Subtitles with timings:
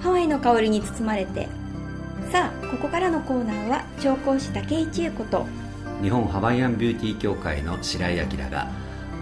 [0.00, 1.48] ハワイの香りに包まれて。
[2.30, 5.46] さあここからのコーナーは調香師竹井千恵子と
[6.02, 8.68] 日本ハワイアンビューティー協会の白井明が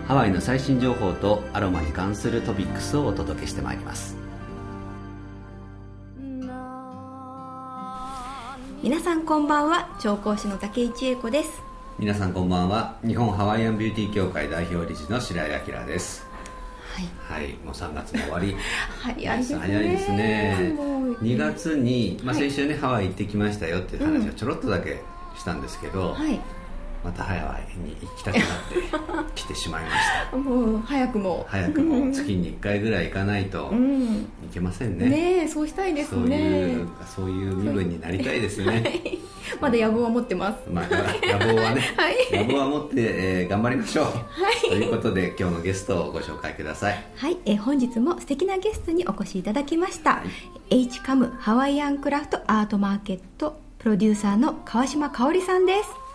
[0.09, 4.17] ハワイの最新情報とアロマに関するトピックスをお届けしてまいります。
[8.83, 11.63] 皆さんこんばんは調香師の竹井千恵子です。
[11.99, 16.26] 皆さんこんばんは日本ハワイアンビューティー協会代表理事の白井明です
[16.97, 18.57] はい、はい、もう3月も終わり。
[19.01, 19.59] 早いですね。
[19.59, 20.57] 早いですね。
[21.23, 25.03] 2月に、まあ、先週ね、はい、ハワイ行ってきましたよっていう話をちょろっとだけ
[25.37, 26.41] したんですけど、はい
[27.07, 29.97] またハワイに行きたくなって来てしまいまし
[30.33, 30.35] た。
[30.37, 31.47] もう早くも。
[31.49, 33.73] 早くも月に1回ぐらい行かないと
[34.45, 36.79] いけませんね、うん、ねそうしたいですね。
[37.15, 39.19] そういう身分になりたいですね、はい、
[39.61, 44.13] まだ野望は持ってます、まあ、野望はね、 はい、野望は持って、えー、頑張りましょう、は
[44.67, 47.05] い、ということで今日のゲストをご紹介ください。
[47.15, 50.23] はい、えー、本日も素敵なゲストにお越しいただきました、は
[50.71, 56.07] い、H カムハワイアンクラフトアートマーケットプロデューサーの川島香織さんです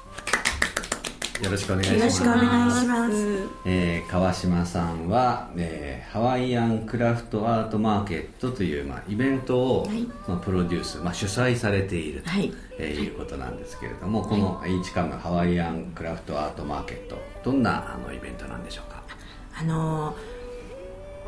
[1.41, 1.99] よろしくお願いします。
[1.99, 3.49] よろしくお願いします。
[3.65, 12.53] えー、川島さんは、えー、ハワイアンクラフトアートマーケットという、まあ、イベントを、はい、まあ、プロデュース、まあ、主催されていると、はい。
[12.77, 19.03] えー、いうことなんですけれども、この H カムハワイアンクラフトアートマーケットどんなあのイベントなんでしょうか？
[19.59, 20.15] あの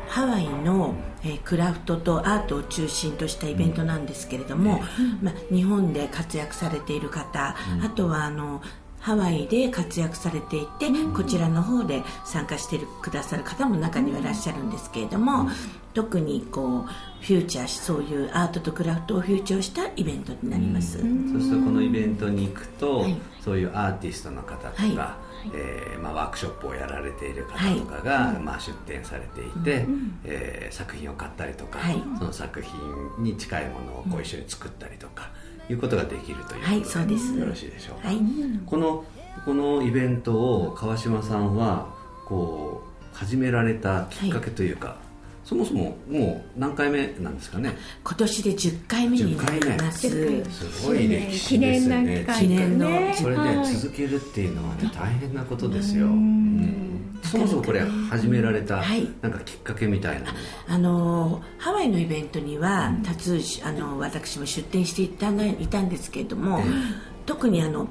[0.06, 8.62] ハワイの、えー、クラフトとアートを中心としたイベントなんですけれども、うん、まあ、日本で活躍されている方、うん、あとはあの
[9.04, 15.50] ハワイで活躍されていて、こちらの方で参加してくださる方も中にはいらっしゃるんですけれども、
[15.92, 24.94] 特にこうフューチャーそういうアートとクラフトをフューチャーしたイベントになります、そうするとこのイベントに行くと、はい、そういうアーティストの方とか、はい。
[25.52, 35.28] えーまあ、ワークショップをやられている方とかが、はい、まあ、出展されていて、うん、えー、作品を買ったりとか、はい、その作品に近いものをこう一緒に作ったりとか、
[35.70, 37.34] いうことができるというはい、そうです。
[37.34, 38.18] よろしいでしょうか、はい、
[38.66, 39.04] この
[39.44, 41.88] このイベントを川島さんは
[42.26, 42.82] こ
[43.12, 44.96] う始められたきっかけというか、はい、
[45.44, 47.76] そもそももう何回目なんですかね？
[48.02, 50.08] 今年で10回目になります。
[50.08, 52.26] すごい歴史ですね。
[52.38, 56.83] 記念のそれで続けるっていうのはね大変なことですよ、うん
[57.34, 60.32] そもそもこれ始められた、はい、なんかきっかけみたいな
[60.68, 66.60] あのハワイのイベントには多数あの私も出店していたいたんですけれども、
[67.26, 67.88] 特にあの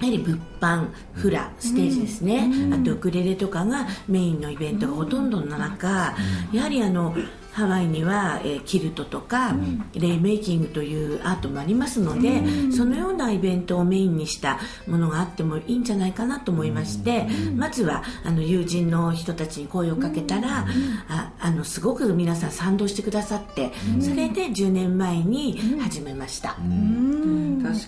[0.00, 6.16] やはり物販フラステージですね、あとウクレレとかがメインのイベントがほとんどの中、
[6.52, 7.14] やはりあの
[7.52, 20.66] ハワイには、えー、キルトとか、うん、レイメイキングというアートもありますので、うん、そのようなイベントをメインにしたものがあってもいいんじゃないかなと思いまして、うん、まずはあの友人の人たちに声をかけたら、
[21.08, 26.64] ああのすごく皆さん賛同してくださって、それで10年前に始めました、確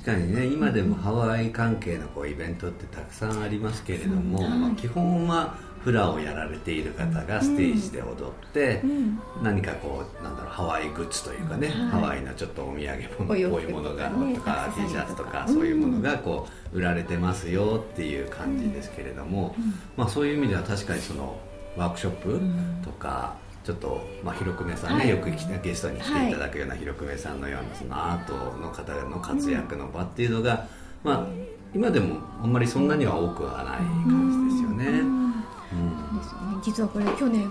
[0.05, 19.55] かにね今でもハワイ関係のこうイベントってたくさんありますけれども、まあ、基本はフラをやられている方がステージで踊って、うん、何かこうなんだろうハワイグッズというかね、ハワイのちょっとお土産物こういうものが、とか T シャツとかそういうものがこう売られてますよっていう感じですけれども、
[19.95, 21.39] まあ、そういう意味では確かにその
[21.77, 22.41] ワークショップ
[22.83, 25.31] とか、ちょっと、まあ、広久米さんね、はい、よく
[25.63, 30.67] ゲストに来ていただくような広久米さんのようなそのアートの方の活躍の場っていうのが、
[31.03, 31.27] まあ、
[31.75, 33.79] 今でもあんまりそんなには多くはない
[34.09, 35.24] 感じですよね。
[36.65, 37.49] 実はこれ去年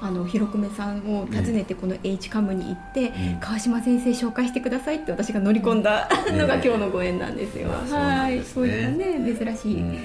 [0.00, 8.42] あの広久米さんを訪ねてこの H カムに行って、ね、川島先生紹介してくださいって私が乗り込んだ、ね、のが今日のご縁なんですよ、まあ、はい。
[8.42, 9.98] そういったね珍しい、うん、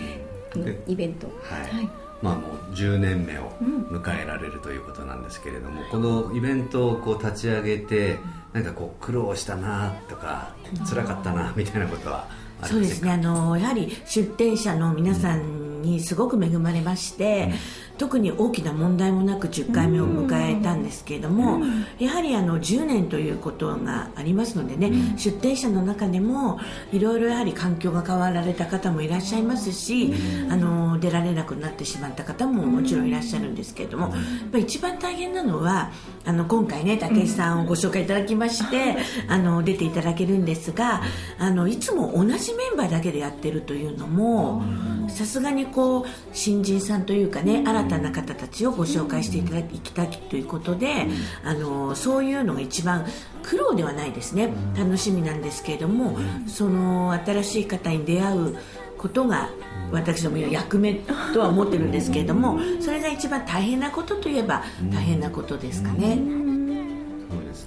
[0.56, 1.28] あのイベント。
[1.28, 1.90] はい、はい。
[2.22, 8.20] まあ、もう10年目を迎えられるということなんですけれども、うん、このイベントをこう立ち上げて
[8.52, 10.54] なんかこう苦労したなとか
[10.90, 12.28] 辛かったなみたいなことは
[12.64, 13.12] そうですね。
[13.12, 17.90] あのやはり出店者の皆さんにすごく恵まれまして、うん。
[18.00, 21.60] 特に大きな問題もなく10回目を迎えたんですけれども、
[22.00, 26.60] やはりあの10年ということがありますのでね、出店者の中でも
[26.94, 30.14] いろいろやはり環境が変わられた方もいらっしゃいますし、
[30.50, 34.14] あの出られなくなってしまった方ももちろんいらっしゃるんですけれども、やっ
[34.50, 35.92] ぱり一番大変なのは
[36.26, 38.96] あの今回ね武井さんをご紹介いただきまして、
[39.28, 41.02] あの出ていただけるんですが
[41.38, 44.64] あのいつも同じメンバーだけでやってるというのも
[45.10, 51.08] さすがにこう新人さんというかね新たな方たちをご紹介していただきたいということで、
[51.44, 53.06] あのそういうのが一番
[53.44, 54.52] 苦労ではないですね。
[54.78, 56.18] 楽しみなんですけれども、
[56.48, 58.58] その新しい方に出会う
[58.98, 59.50] ことが
[59.92, 60.94] 私ども役目
[61.34, 66.20] とは思ってるんですけれどもそれが一番大変なことといえば大変なことですかね。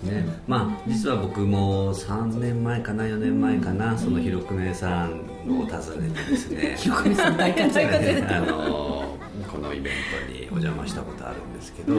[0.02, 6.74] ですね、まあ、実は僕も3年前かな4年前かな、そのひろくめさんを訪ねてですね。
[6.78, 8.26] ひろくめさん大活躍。
[8.34, 9.11] あの
[9.50, 9.94] このイベン
[10.26, 11.94] トにお邪魔したことあるんですけど、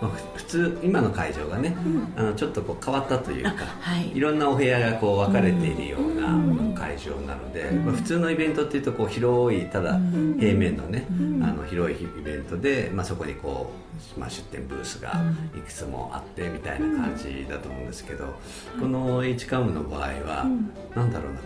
[0.00, 1.76] まあ、普通今の会場がね、
[2.16, 3.50] あのちょっとこう変わったというか、
[3.80, 9.98] はい、いろんなお部屋がこう分かれているような会場なので、まあ、普通のイベントっていうとこう広いただ
[10.38, 11.06] 平面のね、
[11.42, 13.72] あの広いイベントで、まあ、そこにこ
[14.16, 15.22] う、まあ、出店ブースが
[15.56, 18.34] いくつもあってみたいな感じだと思うんですけど、
[18.78, 20.46] この H カムの場合は、
[20.94, 21.40] なんだろうな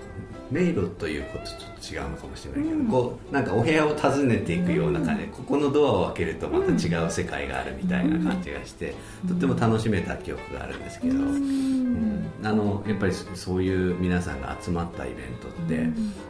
[0.50, 8.94] 迷路ということと違うのかもしれないけど、うん、こうなんかお部屋を訪ねていくような感じで、ここのドアを開けるとまた違う世界があるみたいな感じがして、
[9.26, 12.30] とっても楽しめた記憶があるんですけど、うん。
[12.42, 15.78] あのやっぱりそういう皆さんが集まったイベントって、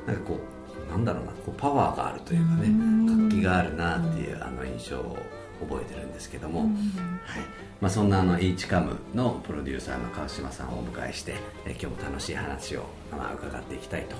[0.07, 0.39] なんかこ
[0.89, 2.69] うなんだろうなこうパワーがあるというかね
[3.29, 5.19] 活気があるなっていうあの印象を
[5.61, 6.71] 覚えてるんですけども、はい
[7.81, 11.35] まあ、そんなあの h カムのプロデューサーの川島さんをお迎えして、
[11.67, 14.17] え今日も楽しい話を、まあ、伺っていきたいと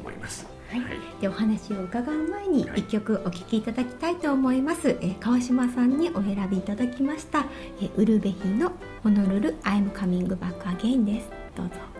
[0.00, 0.46] 思います。
[0.70, 7.44] はい、はい、でお話を伺う前に一曲お聴きいただきたいと思います、はい、え川島さんにお選びいただきました
[7.80, 11.30] えウルベヒのホノルル I'm coming back again です。
[11.56, 11.93] どうぞ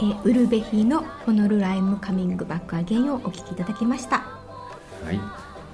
[0.00, 4.18] えー、ウルベヒのホノルライムカミングバックアゲインをお聞きいただきました。
[5.04, 5.20] はい、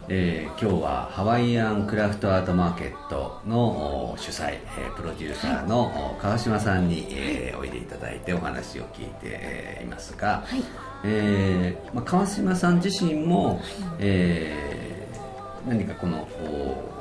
[0.08, 10.64] えー、今日はハワイアンクラフトアートマーケットの主催、えー、プロデューサーの川島さんに、えー、おいでいただいてお話を聞いていますが、はい、
[11.04, 13.60] えー、まあ、川島さん自身も、
[13.98, 16.26] えー、何かこの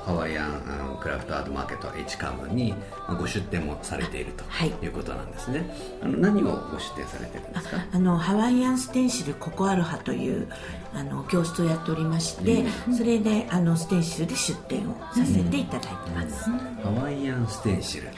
[0.06, 2.74] ハワイアンクラフトアートマーケット H カムに
[3.20, 4.88] ご出店もされているとい。
[4.88, 5.68] うことなんですね、はい、
[6.04, 7.78] あの何をご出店されてるんですか？
[7.92, 10.48] あのハワイアンステンシルココアロハという
[10.94, 18.16] あの教室をやっておりまして、うん、それであのステンシルで出店をさせていただいてます、うん、ハワイアンステンシル、はい、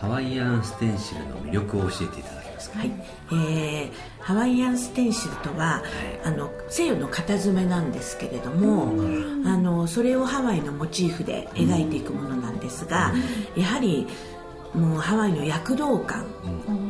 [0.00, 2.90] ハワイアンステンシルの魅力を教えていただけますか、はい
[3.32, 5.82] えー、ハワイアンステンシルとは、は
[6.24, 8.92] い、あの西洋の型詰めなんですけれども、
[9.44, 13.12] あのそれをハワイのモチーフで描いていくものなんですが、
[13.56, 14.06] やはり
[14.76, 16.26] もうハワイの躍動感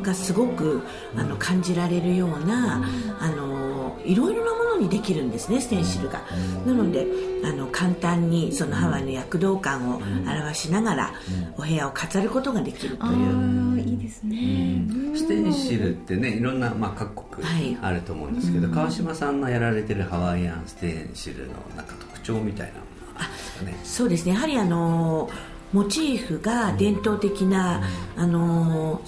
[0.03, 0.81] がすごく、
[1.15, 2.83] あの感じられるような、
[3.19, 6.21] あのいろいろなものにできるんですねステンシルが、
[6.65, 7.07] なので
[7.43, 11.13] あの簡単にそのハワイの躍動感を表しながら、
[11.57, 13.77] お部屋を飾ることができるという。
[13.77, 14.83] いいですね、
[15.15, 17.47] ステンシルってねいろんな、まあ、各国
[17.81, 22.79] あると思うんですけど、はい、川島さんのやられてるハワイアンステンシルのなんか特徴みたいなも
[23.13, 23.75] のなんですかね？
[23.83, 24.33] そうですね。
[24.33, 25.29] やはりあの
[25.73, 27.81] モチーフが伝統的な、
[28.15, 29.01] あの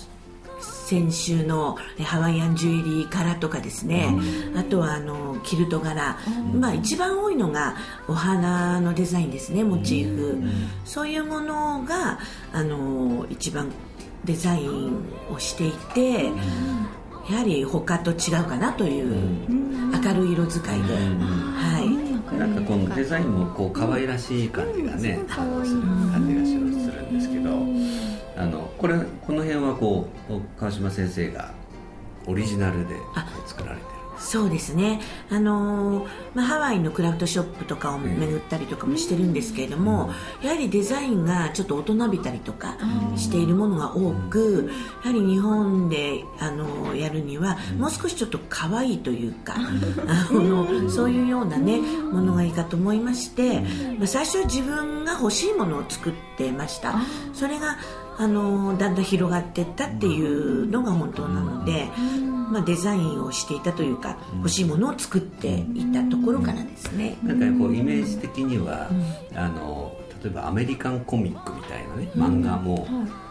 [0.62, 4.10] 先週のハワイアンジュエリー柄とかですね、
[4.52, 6.18] うん、あとはあのキルト柄、
[6.54, 7.76] うん、まあ、一番多いのが
[8.08, 10.52] お花のデザインですねモチーフ、うん、
[10.86, 12.18] そういうものが
[12.52, 13.72] あの一番
[14.26, 16.26] デザインをしていて、
[17.30, 19.48] やはり他と違うかなという
[20.04, 27.50] 明るい色使いで、はいなんかこのデザインもこう可愛らしい感じがね、する感じがするんですけど。
[28.40, 28.98] あのこれ
[29.28, 31.52] この辺はこう川島先生が
[32.26, 32.96] オリジナルで
[33.46, 35.02] 作られてるそうですね、
[35.32, 40.12] あのー、まあ、ハワイのクラフトショップとかを巡ったりとかもしてるんですけれども、
[40.42, 42.78] うん、やはりデザインがちょっと大人びたりとか
[43.16, 44.70] しているものが多く、
[45.04, 53.62] やはり日本で、あのー、やるにはもう少しちょっと可愛いというか、あのそういうような、ね、ものがいいかと思いまして、
[53.98, 57.00] まあ、最初は自分が欲しいものを作ってました。
[57.34, 57.78] それが
[58.18, 61.88] あのだんだん広がっていったっていうのが本当なので、
[62.52, 67.18] まあ、デザインをしていたというか欲しいものを作っていたところからですね。
[67.24, 68.90] なんかこうイメージ的には、
[69.36, 72.86] あの例えばアメリカンコミックみたいなね漫画も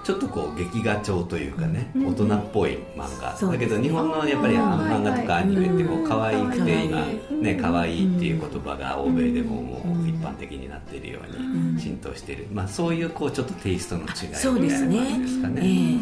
[0.05, 3.51] ちょっとこう劇画調というかね大人っぽい漫画。
[3.51, 7.07] だけど日本のやっぱり漫画とかアニメってこう可愛くて今
[7.43, 12.47] ね可愛いっていう言葉が欧米でももう一般的になっているように浸透している。
[12.53, 16.01] まあそういうこうちょっとテイストの違いみたいな感じですかね。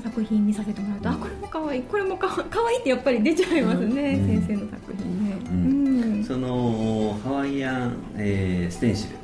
[0.00, 9.16] 作品見させてもらうと、あこれも可愛いこれもかわいいってやっぱり出ちゃいますね、先生の作品ね、そのハワイアン、えー、ステンシル。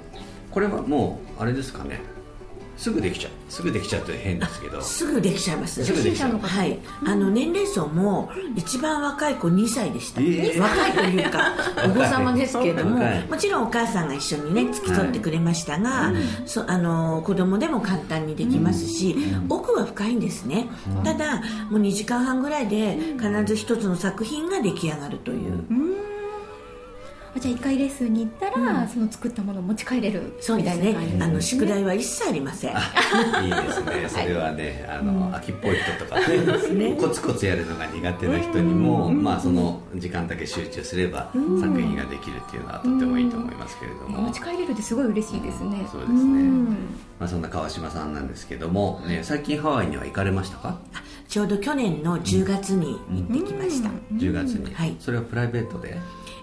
[0.51, 2.01] これはもうあれですかね
[2.77, 3.33] すぐできちゃう。
[3.49, 4.81] すぐできちゃうと変ですけど。
[4.83, 5.85] すぐできちゃいます。
[5.85, 6.79] すぐできちゃうはい。
[7.05, 11.55] あの年齢層も一番若い子2歳でした、えー、若いというか
[11.87, 16.15] お子様ですけれどももちろんお母さんが一緒にね付き添ってくれましたが、はい、
[16.47, 21.37] そあの子供でも簡単にできますし、うん、奥は深いんですね、うん、ただ
[21.71, 26.16] もう2時間半ぐらいで必ず一つの作品が出来上がるという、うん
[27.39, 30.97] じゃあ1回レッスンに行ったら、うん、その作ったものを持ち帰れるそうですね。
[31.21, 32.71] あの宿題は一切ありません。
[32.71, 34.09] いいですね。
[34.09, 36.91] それはね、あの、秋っぽい人とかね。
[36.91, 36.97] ね。
[37.01, 46.43] コツコツやるのが苦手な人にも、まあその時間だけ集中すれば作品ができるっていうのはとてもいいと思いますけれども、持ち帰れるってすごい嬉しいですね、そうですね、
[47.19, 50.79] まあ、そんな川島さんなんですけども、ね、最近ハワイには行かれましたか？
[51.29, 55.99] ちょうど去年の10月に行ってきました、うん、10月に、はい、それはプライベートで？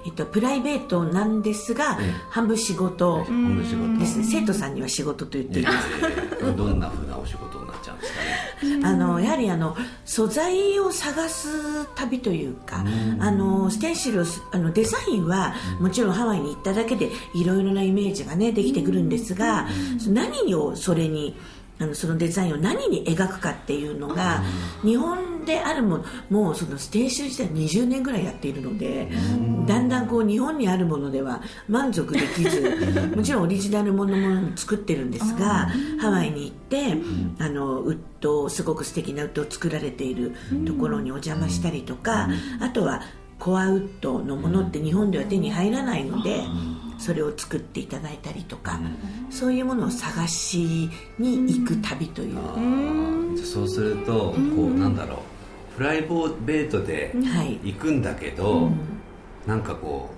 [0.06, 1.98] えっと、プライベートなんですが、
[2.30, 3.24] 半分仕事。
[3.24, 4.00] 半分仕事。
[4.00, 4.26] ですね。
[4.26, 5.62] 生徒さんには仕事と言って。
[5.62, 8.20] います、どんなふうなお仕事になっちゃうんですか
[8.80, 8.86] ね？
[8.86, 12.84] あのやはりあの素材を探す旅というか、
[13.20, 19.68] あのステンシルあのデザインはもちろんハワイに行っただけでいろいろなイメージがねできてくるんですが、
[20.08, 21.36] 何をそれに
[21.80, 24.44] あのそのデザインを何に描くかっていうのが、
[24.84, 29.10] 日本であるものもうそのステーション自体20年ぐらいやっているので、
[29.68, 35.70] だんだんこう日本にあるものでは満足できずもちろんオリジナルものも作ってるんですが
[36.00, 36.98] ハワイに行って
[37.40, 40.34] あのウッドすごく素敵なウッドを作られている
[40.66, 43.02] ところにお邪魔したりとかあとは
[43.40, 46.42] コアウッドのものって日本では手に入らないので。
[47.04, 48.80] それを作っていただいたりとか、
[49.30, 55.18] そういうものを探しに行く旅という、うそうするとこうなんだろう
[55.78, 57.14] プライベートで
[57.64, 58.72] 行くんだけど、は
[59.46, 60.10] い、なんかこ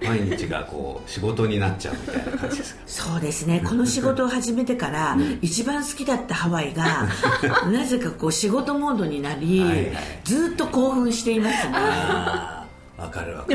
[0.00, 2.82] う毎日がこう仕事になっちゃうみたいな感じですか？
[2.86, 3.62] そうですね。
[3.64, 7.08] この仕事を始めてから一番好きだったハワイが
[7.70, 9.92] なぜかこう仕事モードになり、はいはい、
[10.24, 11.72] ずっと興奮していますね。
[11.74, 13.54] わかるわか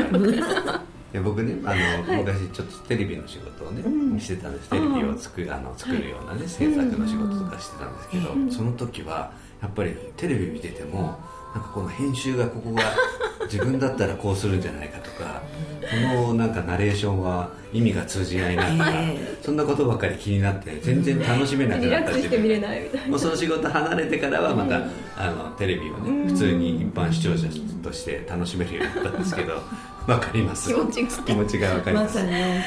[1.12, 4.68] や僕ねあの、はい、昔ちょっとテレビの仕事をね、うん、してたんです。
[4.70, 11.18] テレビを作あの作るようなね、制作の仕事とかしてたんですけど、うん、その時はやっぱりテレビ見てても
[11.54, 12.82] なんかこの編集がここが
[13.50, 15.42] 自分だったらこうするんじゃないかとか
[15.80, 22.60] このなんかナレーションは意味が通じないなとか、えー、そんなことばっかり気になって全然楽しめなくなった自分
[23.08, 24.82] もうその仕事離れてからはまた、
[25.16, 27.48] あのテレビをね普通に一般視聴者
[27.82, 29.62] として楽しめるようになったんですけど
[30.06, 30.68] わかります。
[30.68, 32.64] 気持ち気持ちがわかります、まね。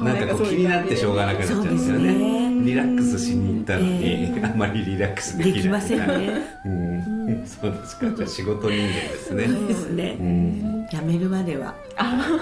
[0.00, 8.10] うん、なんかこう気になってしょうがなくなっちゃうんですよね、ね、リラックスしに行ったのに、えー、あまりリラックスできないできませんね、うん、 そうですか。
[8.10, 9.46] じゃ仕事人間ですね。
[9.46, 11.74] そうですね、うん、辞めるまでは。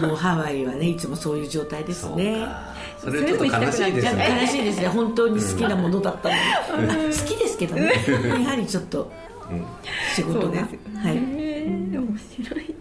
[0.01, 2.47] もうハワイはねいつもそういう状態ですね。
[2.99, 4.39] それちょっと悲しいですね。
[4.43, 4.89] 悲しいですね。
[4.89, 6.29] 本当に好きなものだった
[6.77, 7.93] のに、好きですけどね。
[8.43, 9.11] やはりちょっと
[10.15, 10.67] 仕事が、は
[11.11, 12.75] い、面白い。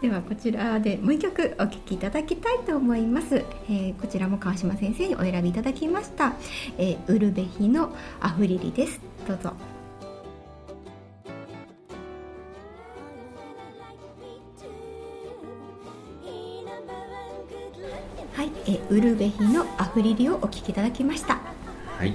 [0.00, 6.32] ではこちらでもう一曲お聴きいただきたいと思います、えー、こちらも川島先生にお選びいただきました、
[6.78, 8.98] えー、ウルベヒのアフリリです。
[9.28, 9.69] どうぞ
[18.90, 21.38] ウルベヒのアフリリをお聴きいただきました。
[21.96, 22.12] はい。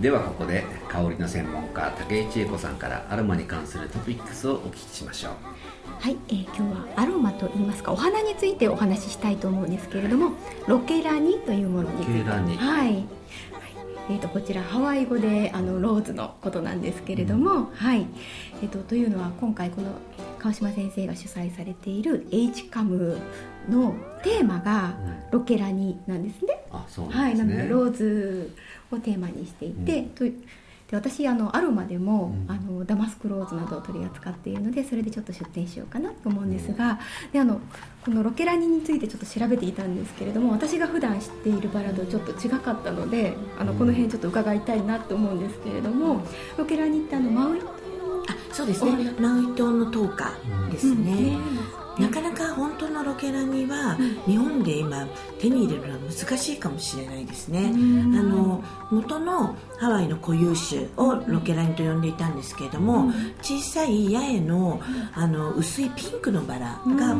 [0.00, 5.32] ではここで香りの専門家竹井千恵子さんからアロマに関するトピックスをお聞きしましょう。
[6.00, 10.32] はい、えー、今日はアロマといいますかお花についてお話ししたいと思うんですけれども
[10.66, 12.24] ロケラニというものについ。
[12.24, 13.04] てはい、
[14.10, 18.06] えーと、こちらハワイ語であのローズのことなんですけれども、うん、はい。
[18.60, 19.92] えーと、というのは今回この
[20.38, 23.18] 川島先生が主催されている H カム
[23.68, 24.94] のテーマが
[25.30, 26.64] ロケラニなんですね。
[26.70, 28.54] うん、あそうなんですね、はい、なのでローズ
[28.90, 30.24] をテーマにしていて、うん、と
[30.88, 37.60] で私あのアロマでも、うん、あのダマスクローズなどを取り扱っているのでそれでちょっと出店しようかなと思うんですが、うん、であの
[38.04, 46.22] このロケラニについてちょっと調べていたんですけれども私が普段知っているバラとちょっと違かったのであのこの辺ちょっと伺いたいなと思うんですけれども、
[46.56, 47.77] ロケラニってあのマウイあ
[48.52, 49.14] そうですね。
[49.20, 50.32] マウイ島の10日
[50.70, 51.36] ですね、
[51.98, 55.06] なかなか本当のロケラニは日本で今
[55.38, 63.12] 手に入れるのは難しいかもしれないですね、あの元のハワイの固有種をロケラニと呼んでいたんですけれども、
[63.42, 64.80] 小さい八重の
[65.14, 67.14] あの薄いピンクのバラが、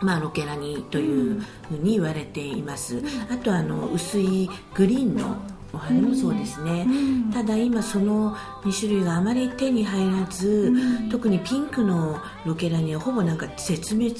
[0.00, 5.36] まあ、ロケラニというふうに言われています、あとあの薄いグリーンの
[5.78, 6.90] お花もそうですね、う
[7.28, 14.14] ん、ただ今その2種類があまり手に入らず、うん、特にピンクのロケラニはほぼなんか絶滅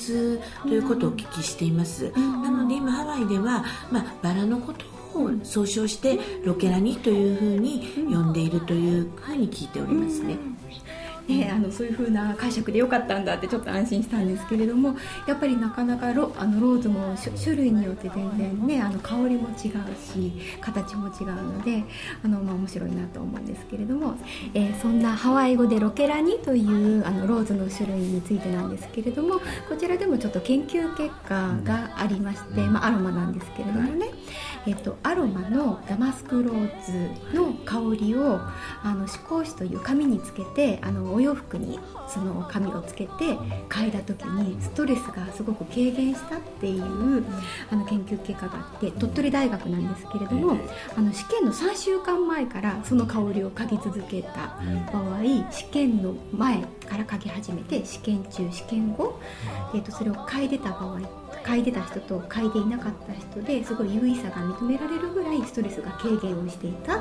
[0.63, 4.85] ということをお聞きしています、うん、なので今ハワイでは、まあ、バラのこと
[5.19, 10.37] を総称してロケラニというふうに呼んでいるというふうに聞いておりますね、
[11.29, 21.85] ね、あのそういう風な解釈でよかったんだってちょっと安心したんですけれどもやっぱりなかなかロあのローズも種類によって全然ねあの香りも違うし形も違うので
[22.25, 24.15] あの、まあ、面白いなと思うんですけれども、
[24.55, 34.07] えー、そんなハワイ語でロケラニというあのローズの種類についてなんですけれどもこちらでもちょっと研究結果がありまして、まあ、アロマなんですけれどもね、
[34.67, 38.41] えっと、アロマのダマスクローズの香りを
[38.83, 43.35] あの試香紙という紙につけてあのお洋服にその紙をつけて
[43.69, 47.25] 嗅いだ時にストレスがすごく軽減したっていう
[47.73, 50.57] あの研究結果があって鳥取大学なんですけれども
[50.97, 54.61] あの試験の3週間前からその香りを嗅ぎ続けた
[54.93, 59.19] 場合試験の前から嗅ぎ始めて試験中試験後、
[59.75, 61.01] えー、とそれを嗅いでた場合
[61.45, 66.99] 嗅いでた人と嗅いでいなかった人ですごい優位さが認められるぐらいストレスが軽減をしていた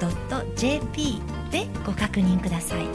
[0.55, 2.87] .jp でご確認ください。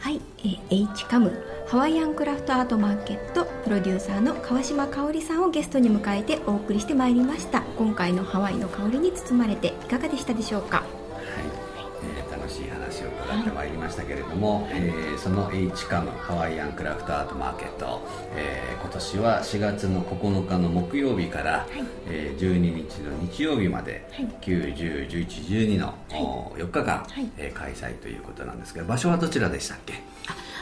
[0.00, 1.30] はい、えー、H カム
[1.68, 7.60] ハワイアンクラフトアートマーケットプロデューサーの川島香織さんをゲストに迎えてお送りしてまいりました。
[7.76, 10.82] 今回のハワイの香りに包まれていかがでしたでしょうか？
[14.08, 18.00] けれども、はい、えー、その H カムハワイアンクラフトアートマーケット、
[18.34, 25.92] えー、今年は4月の9日の木曜日から、はい、えー、12日の日曜日まで、はい、9、10、11、12の、は
[26.58, 29.94] い、4日間、はい、えー、開催ということなんですけど場所はどちらでしたっけ？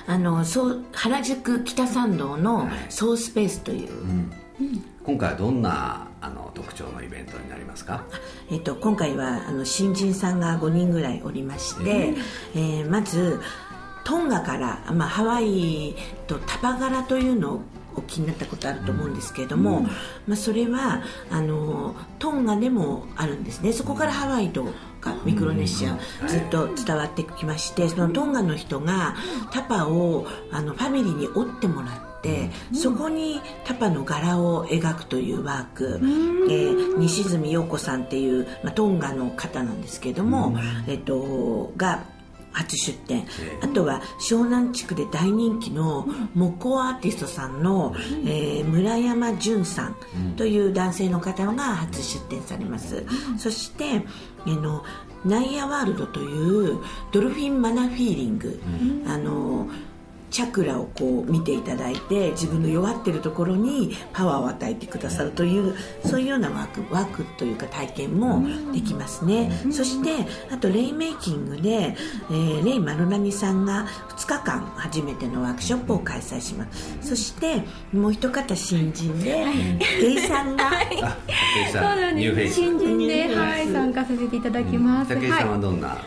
[0.08, 4.32] あのそう原宿北参道のソースペースという、うん。
[4.58, 8.04] うん、今回はどんなあの特徴のイベントになりますか、
[8.50, 13.40] えっと、今回はあの新人さんが5人ぐらいおりまして、えー、えー、まず
[14.04, 15.94] トンガから、まあ、ハワイ
[16.26, 17.60] とタパ柄というのを
[17.94, 19.90] お気になったことあると思うんですけれども、うん、ま
[20.34, 23.72] あ、それはあのトンガでもあるんですね。
[23.72, 24.66] そこからハワイと
[25.00, 29.14] かミクロネシアずっと伝わってきましてそのトンガの人が
[29.50, 36.00] タパをあのファミリーに折ってもらってて、そこにタパの柄を描くというワーク、
[36.50, 40.56] えー、西住陽子さんっていう、まあ、トンガの方なんですけども、
[40.88, 42.04] えっと、が
[42.52, 43.26] 初出展
[43.60, 49.96] あとは湘南地区で大人気の木工アーティストさんの、えー、村山淳さん
[50.36, 53.04] という男性の方が初出展されます。
[53.36, 54.82] そして、えー、の
[55.26, 56.78] ナイアワールドという
[57.12, 58.60] ドルフィンマナフィーリング、
[59.06, 59.68] あの
[60.30, 70.10] チャクラをこう見ていただいて自分の弱ってるところにパワーを与えてくださるというそういうようなワークワークというか体験もできますね、そして
[70.52, 71.96] あとレイメイキングで、
[72.30, 73.86] えー、レイ・マルナニさんが
[74.16, 76.98] 2日間初めてのワークショップを開催します。
[77.00, 77.62] そして
[77.92, 79.44] もう一方新人で
[80.00, 80.70] ゲイさんが
[81.72, 82.54] そうなんです。
[82.54, 85.98] 新人で、はい、参加させていただきます、武井さんはどんな、はい、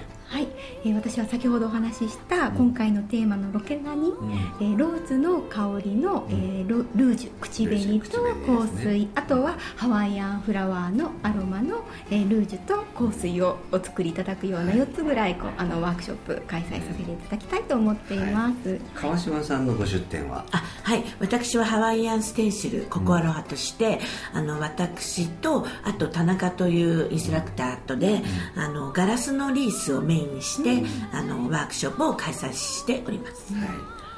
[0.83, 20.45] えー、私は先ほどお話しした今回のテーマのロケラに、うん、えー、ローズの香りの、えー、ルルージュ口紅と香水、ね、あとはハワイアンフラワーのアロマの、えー、ルージュと香水をお作りいただくような4つぐらいこうあのワークショップ開催させていただきたいと思っています、はい、川島さんのご出展は？
[20.51, 21.03] あはい。
[21.19, 23.99] 私はハワイアンステンシルココアロハとして、
[24.33, 28.21] うん、あの私とあと田中というインストラクターとで、
[28.55, 30.68] うん、あのガラスのリースをメインにして、
[31.11, 33.65] あのワークショップを開催しております、は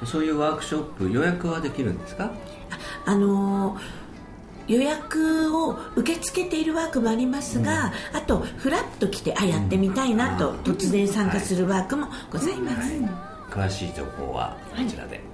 [0.04, 2.32] い、そういうワークショップ予約はできるんですか？
[3.06, 3.78] あの
[4.68, 12.94] 予約を受け付けているワークもありますが、うん、あとフラッと来てあやってみたいなと、突然参加するワークもございます、
[13.50, 15.31] 詳しい情報はこちらで、はい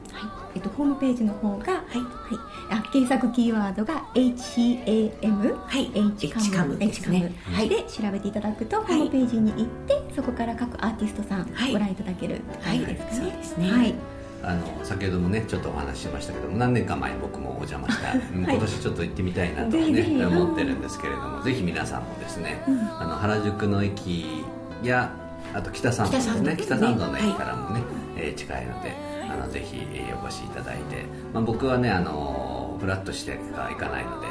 [0.57, 1.67] えっと、ホームページの方が、はい。
[1.67, 13.95] はい、あ検索キーワードが HCAM、はい、H カムですね、はい、で調べていただくと、ホームページに行ってそこから各アーティストさんご覧いただける感じですかね、そうですね、はい。
[14.43, 24.43] あの先ほどもねちょっとお話ししましたけども何年か前に僕もお邪魔した、 今年ちょっと行ってみたいなとね、思ってるんですけれどもぜひ皆さんもですね、うん、あの原宿の駅
[24.81, 25.11] や
[25.53, 26.57] あと北参道ですね。
[26.59, 28.06] 北参道の駅からもね、はい、えー、
[28.37, 28.95] 近いので
[29.29, 29.81] あのぜひ
[30.23, 32.37] お越しいただいて、まあ、僕はねあの
[32.77, 34.27] のフラッとしてはいかないので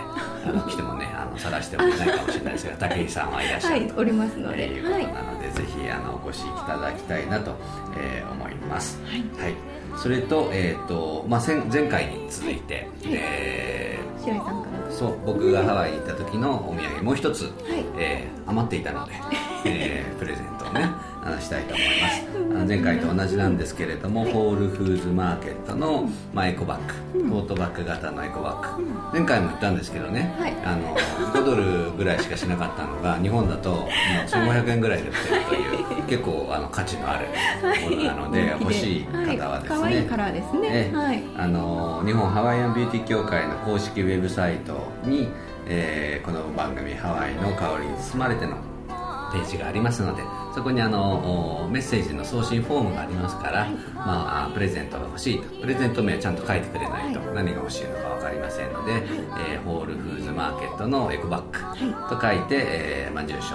[0.46, 7.54] あの来てもねあの探してもいないかもしれないですが 武井さんはいらっしゃると、はい、おりますので、いうことなので、ぜひあのお越しいただきたいなと、
[7.98, 9.00] えー、思います。
[9.04, 9.54] はい、
[9.96, 14.92] それと,、えーとまあ、前前回に続いて、はい、えー、白井さんから。
[14.92, 17.52] そう僕がハワイに行った時のお土産もう一つ、はい、
[17.98, 19.14] えー、余っていたので、
[19.64, 20.88] えー、プレゼントをね
[21.26, 22.36] 話したいと思います。
[22.66, 30.96] 前回と同じなんですけれども、はい、ホールフーズマーケットの、まあ、エコバッグ、うん、トートバッグ型のエコバッグ、うん、前回も言ったんですけどね、はい、あの
[31.32, 37.26] 5ドルぐらいしかしなかったのが日本だともう1500円ぐらいで売ってるという、結構あの価値のある
[37.82, 45.28] ものなので、欲しい方はですね、可愛いカラーですね、はい、あの日本ハワイアンビューティー協会の公式ウェブサイトに、
[45.66, 48.56] えー、この番組「ハワイの香りに包まれて」の
[49.32, 50.22] ページがありますので
[50.56, 55.60] そこにあのメッセージの送信フォームがありますから、はい、まあ、プレゼントが欲しいと。
[55.60, 57.20] プレゼント名ちゃんと書いてくれないと。
[57.34, 59.02] 何が欲しいのか分かりませんので、はい、
[59.50, 63.54] えー、ホールフーズマーケットのエコバッグと書いて、えーまあ、住所、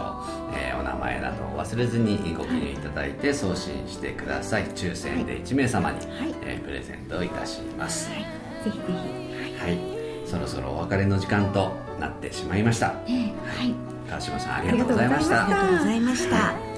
[0.53, 4.65] えー、お名前などを忘れずにご記入いただいて送信してください。
[4.65, 8.19] 抽選で1名様に、はい、えー、プレゼントいたします、はい、
[8.63, 9.59] ぜひぜひ。
[9.59, 9.79] はい。
[10.27, 13.73] そろそろお別れの時間となってしまいました、えー、はい。
[14.07, 15.45] 川島さんありがとうございました。
[15.45, 16.70] ありがとうございました、で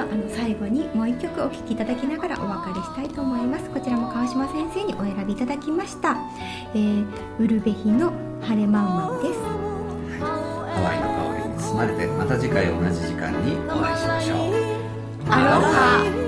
[0.00, 3.68] はあの最後にもう一曲お聴きいただきながらお別れしたいと思います。
[3.70, 6.16] こちらも川島先生にお選びいただきました、
[6.74, 7.06] えー、
[7.38, 9.46] ウルベヒの晴れマウマウです、は
[10.16, 14.50] い、ハワイの香りに包まれてまた次回同じ時間にお会いしましょう。
[15.28, 16.19] アロハ